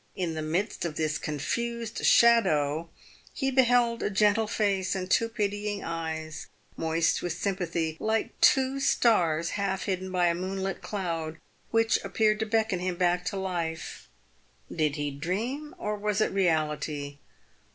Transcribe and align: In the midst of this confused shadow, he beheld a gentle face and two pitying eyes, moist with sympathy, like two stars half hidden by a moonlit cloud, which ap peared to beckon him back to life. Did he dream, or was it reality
In 0.15 0.33
the 0.33 0.41
midst 0.41 0.83
of 0.83 0.95
this 0.95 1.19
confused 1.19 2.03
shadow, 2.03 2.89
he 3.35 3.51
beheld 3.51 4.01
a 4.01 4.09
gentle 4.09 4.47
face 4.47 4.95
and 4.95 5.07
two 5.11 5.29
pitying 5.29 5.83
eyes, 5.83 6.47
moist 6.75 7.21
with 7.21 7.33
sympathy, 7.33 7.97
like 7.99 8.31
two 8.41 8.79
stars 8.79 9.51
half 9.61 9.83
hidden 9.83 10.11
by 10.11 10.25
a 10.25 10.33
moonlit 10.33 10.81
cloud, 10.81 11.37
which 11.69 12.03
ap 12.03 12.15
peared 12.15 12.39
to 12.39 12.47
beckon 12.47 12.79
him 12.79 12.95
back 12.95 13.23
to 13.25 13.37
life. 13.37 14.09
Did 14.75 14.95
he 14.95 15.11
dream, 15.11 15.75
or 15.77 15.95
was 15.95 16.19
it 16.19 16.31
reality 16.31 17.19